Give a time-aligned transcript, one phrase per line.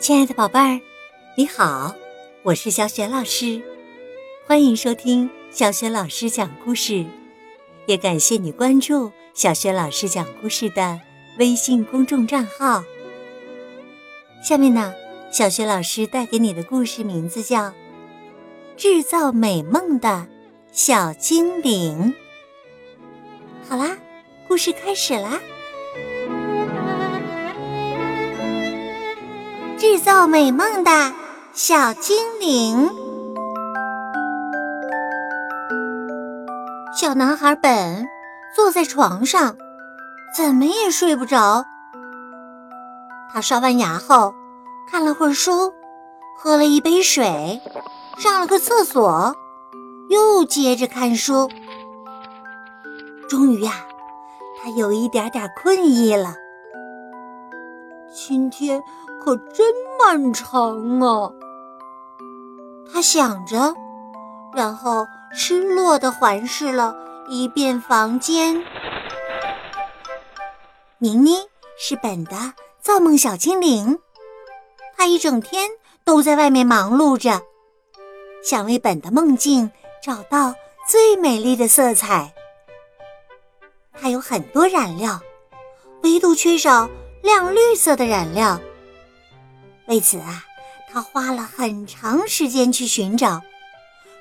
[0.00, 0.80] 亲爱的宝贝儿，
[1.34, 1.92] 你好，
[2.44, 3.60] 我是小雪老师，
[4.46, 7.04] 欢迎收听小雪老师讲故事，
[7.86, 11.00] 也感谢你关注小雪老师讲故事的
[11.38, 12.84] 微信公众账号。
[14.40, 14.94] 下面呢，
[15.32, 17.64] 小雪老师带给你的故事名字叫
[18.76, 20.28] 《制造美梦的
[20.70, 22.14] 小精灵》。
[23.68, 23.98] 好啦，
[24.46, 25.40] 故事开始啦。
[29.98, 30.90] 造美梦的
[31.52, 32.90] 小精灵。
[36.94, 38.06] 小男孩本
[38.54, 39.56] 坐在床上，
[40.36, 41.64] 怎么也睡不着。
[43.32, 44.34] 他刷完牙后，
[44.90, 45.72] 看了会儿书，
[46.36, 47.60] 喝了一杯水，
[48.18, 49.36] 上了个厕所，
[50.08, 51.48] 又接着看书。
[53.28, 53.72] 终于呀，
[54.62, 56.34] 他有一点点困意了。
[58.12, 58.82] 今天。
[59.28, 61.30] 可真漫长啊！
[62.90, 63.74] 他想着，
[64.56, 66.96] 然后失落的环视了
[67.28, 68.64] 一遍房间。
[70.96, 71.36] 明妮
[71.76, 73.98] 是本的造梦小精灵，
[74.96, 75.68] 她一整天
[76.06, 77.42] 都在外面忙碌着，
[78.42, 79.70] 想为本的梦境
[80.02, 80.54] 找到
[80.88, 82.32] 最美丽的色彩。
[83.92, 85.20] 她有很多染料，
[86.02, 86.88] 唯独缺少
[87.22, 88.58] 亮绿色的染料。
[89.88, 90.44] 为此啊，
[90.92, 93.42] 他花了很长时间去寻找，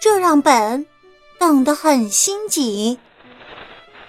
[0.00, 0.86] 这让本
[1.38, 2.98] 等得很心急。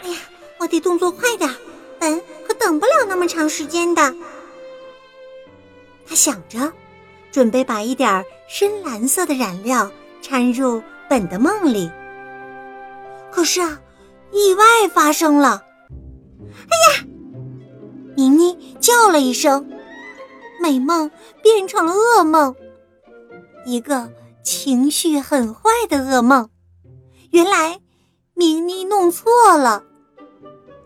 [0.01, 0.17] 哎呀，
[0.59, 1.53] 我得动作快点，
[1.99, 4.15] 本可等不了那么长时间的。
[6.07, 6.71] 他想着，
[7.31, 9.91] 准备把一点深蓝色的染料
[10.21, 11.91] 掺入本的梦里。
[13.29, 13.79] 可是啊，
[14.31, 14.63] 意外
[14.93, 15.63] 发生了！
[16.39, 17.05] 哎呀，
[18.15, 19.69] 妮妮叫了一声。
[20.61, 21.09] 美梦
[21.41, 22.55] 变成了噩梦，
[23.65, 24.11] 一个
[24.43, 26.49] 情绪很坏的噩梦。
[27.31, 27.79] 原来
[28.35, 29.83] 明妮弄错了，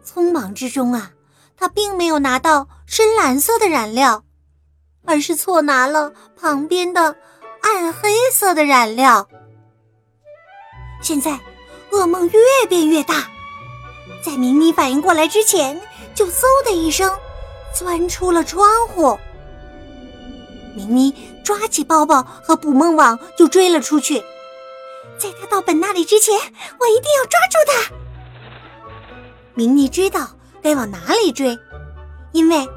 [0.05, 1.11] 匆忙之中啊，
[1.57, 4.23] 她并没有拿到深蓝色的染料，
[5.03, 7.17] 而是错拿了旁边的
[7.61, 9.28] 暗黑色的染料。
[11.01, 11.39] 现在
[11.91, 13.29] 噩梦越变越大，
[14.23, 15.79] 在明妮反应过来之前，
[16.16, 17.11] 就嗖的一声
[17.78, 19.17] 钻出了窗户。
[20.75, 21.13] 明妮
[21.43, 24.19] 抓起包包和捕梦网就追了出去，
[25.17, 27.95] 在他到本那里之前，我一定要抓住他。
[29.53, 30.31] 明妮知道
[30.61, 31.57] 该往哪里追，
[32.33, 32.67] 因为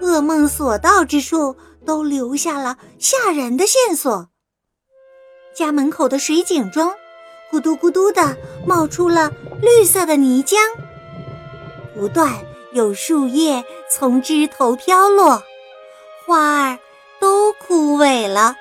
[0.00, 1.56] 噩梦所到之处
[1.86, 4.28] 都留下了吓人的线索。
[5.56, 6.92] 家门口的水井中，
[7.50, 8.36] 咕嘟咕嘟的
[8.66, 10.56] 冒出了绿色的泥浆，
[11.94, 12.30] 不断
[12.72, 15.42] 有树叶从枝头飘落，
[16.26, 16.78] 花儿。
[17.20, 18.56] 都枯萎了。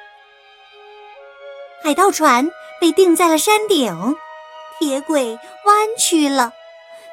[1.83, 2.49] 海盗船
[2.81, 4.15] 被钉在了山顶，
[4.79, 6.51] 铁轨弯曲了，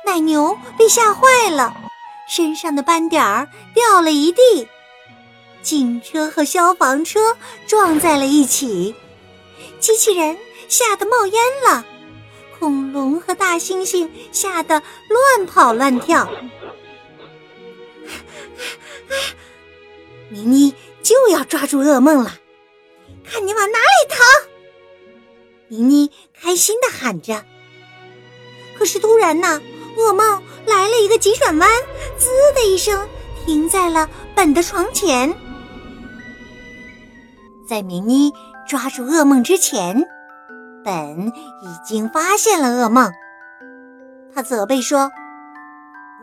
[0.07, 1.75] 奶牛被吓坏了，
[2.29, 4.69] 身上的斑点儿掉了一地。
[5.63, 7.37] 警车和消防车
[7.67, 8.95] 撞在了一起，
[9.79, 10.39] 机器人
[10.69, 11.85] 吓得冒烟了，
[12.59, 16.29] 恐龙和大猩猩吓得乱跑乱跳。
[20.31, 20.75] 妮妮。
[21.03, 22.33] 就要抓住噩梦了，
[23.25, 24.17] 看你往哪里逃！
[25.69, 27.43] 妮妮开心的喊着。
[28.79, 29.61] 可是突然呢，
[29.97, 31.69] 噩梦来了一个急转弯，
[32.19, 33.09] 滋的一声
[33.45, 35.35] 停在了本的床前。
[37.69, 38.33] 在明妮
[38.69, 40.05] 抓住噩梦之前，
[40.85, 43.11] 本已经发现了噩梦。
[44.35, 45.11] 他责备说：“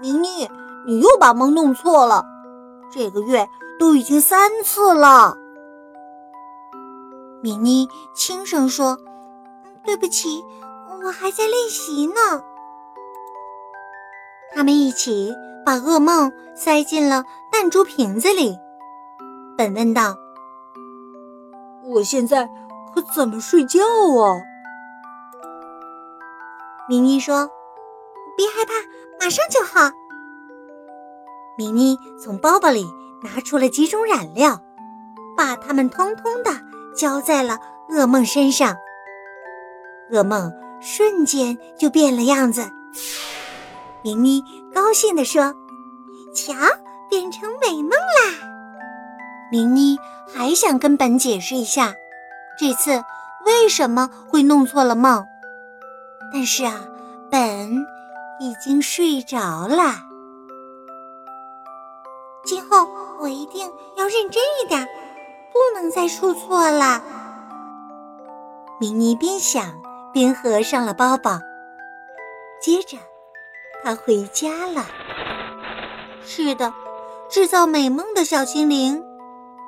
[0.01, 0.49] 明妮，
[0.85, 2.25] 你又把梦弄错了，
[2.93, 3.47] 这个月。”
[3.79, 5.37] 都已经三次了，
[7.41, 8.99] 米妮轻声说
[9.85, 10.43] ：“对不起，
[11.01, 12.43] 我还在练习呢。”
[14.53, 15.33] 他们一起
[15.65, 18.57] 把噩梦塞进了弹珠瓶子里。
[19.57, 20.17] 本问道
[21.87, 22.49] ：“我现在
[22.93, 24.41] 可怎么睡觉啊？”
[26.89, 27.49] 米妮说
[28.35, 28.73] ：“别害怕，
[29.23, 29.89] 马上就好。”
[31.57, 32.85] 米妮从包包里。
[33.21, 34.61] 拿出了几种染料，
[35.35, 36.51] 把它们通通的
[36.95, 37.57] 浇在了
[37.89, 38.75] 噩梦身上。
[40.11, 40.51] 噩梦
[40.81, 42.69] 瞬间就变了样子。
[44.01, 44.43] 明妮
[44.73, 45.53] 高兴地说
[46.33, 46.53] ：“瞧，
[47.09, 48.49] 变成美梦啦！”
[49.51, 49.97] 明妮
[50.33, 51.93] 还想跟本解释一下，
[52.57, 53.03] 这次
[53.45, 55.25] 为什么会弄错了梦，
[56.33, 56.81] 但是啊，
[57.29, 57.85] 本
[58.39, 59.95] 已经睡着了。
[62.45, 62.98] 今后。
[63.19, 64.87] 我一定要认真一点，
[65.51, 67.03] 不能再出错了。
[68.79, 69.81] 明妮边想
[70.13, 71.39] 边合上了包包，
[72.61, 72.97] 接着
[73.83, 74.85] 她回家了。
[76.23, 76.73] 是的，
[77.29, 79.03] 制造美梦的小精灵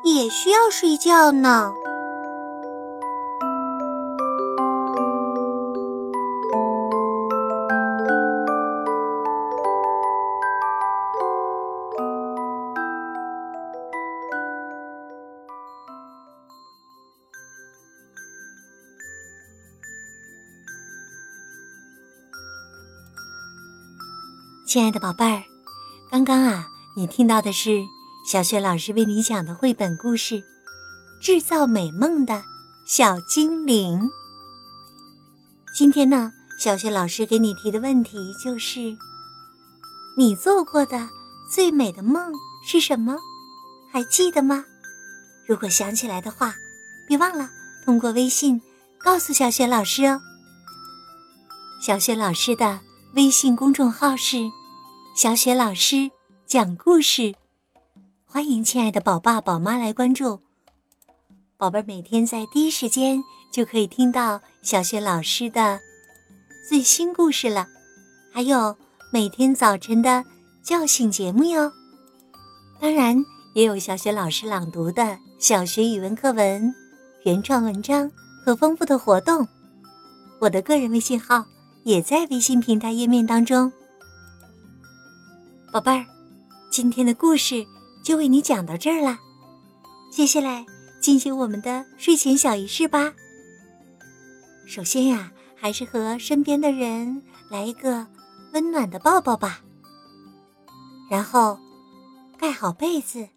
[0.04, 1.74] 也需要睡觉呢。
[24.71, 25.44] 亲爱的宝贝儿，
[26.09, 27.83] 刚刚啊，你听到的是
[28.25, 30.35] 小雪老师为你讲的绘本故事
[31.19, 32.41] 《制造美梦的
[32.85, 34.00] 小精灵》。
[35.75, 38.95] 今天呢，小雪老师给你提的问题就是：
[40.15, 41.09] 你做过的
[41.53, 42.31] 最美的梦
[42.65, 43.18] 是什么？
[43.91, 44.63] 还记得吗？
[45.45, 46.56] 如果想起来的话，
[47.09, 47.50] 别忘了
[47.83, 48.62] 通过微信
[48.97, 50.21] 告诉小雪老师哦。
[51.81, 52.79] 小雪老师的
[53.15, 54.50] 微信公众号是。
[55.13, 56.09] 小雪老师
[56.45, 57.35] 讲故事，
[58.25, 60.39] 欢迎亲爱的宝爸宝妈来关注。
[61.57, 63.21] 宝贝儿每天在第一时间
[63.51, 65.77] 就可以听到小雪老师的
[66.67, 67.67] 最新故事了，
[68.31, 68.73] 还有
[69.11, 70.23] 每天早晨的
[70.63, 71.69] 叫醒节目哟。
[72.79, 73.21] 当然，
[73.53, 76.73] 也有小雪老师朗读的小学语文课文、
[77.25, 78.09] 原创文章
[78.45, 79.45] 和丰富的活动。
[80.39, 81.45] 我的个人微信号
[81.83, 83.71] 也在微信平台页面当中。
[85.71, 86.06] 宝贝儿，
[86.69, 87.65] 今天的故事
[88.03, 89.18] 就为你讲到这儿了。
[90.12, 90.65] 接下来
[91.00, 93.13] 进行我们的睡前小仪式吧。
[94.68, 98.06] 首先呀，还是和身边的人来一个
[98.51, 99.62] 温暖的抱抱吧。
[101.09, 101.57] 然后
[102.38, 103.29] 盖好被子，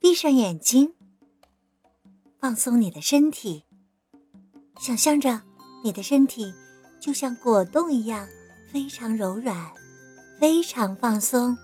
[0.00, 0.94] 闭上眼睛，
[2.40, 3.62] 放松你的身体，
[4.80, 5.42] 想象着
[5.84, 6.52] 你的身体
[6.98, 8.26] 就像果冻一样，
[8.72, 9.70] 非常柔软。
[10.38, 11.56] 非常放松，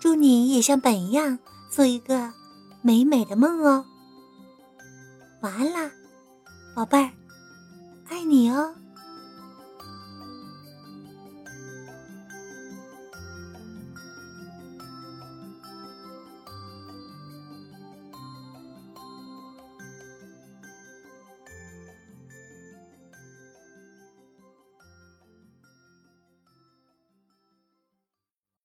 [0.00, 1.38] 祝你也像本一样
[1.70, 2.32] 做一个
[2.82, 3.84] 美美的梦哦。
[5.42, 5.90] 晚安啦，
[6.74, 7.10] 宝贝儿，
[8.08, 8.74] 爱你哦。